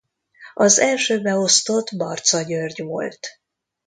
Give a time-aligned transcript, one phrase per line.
[0.53, 3.19] Az első beosztott Barcza György volt.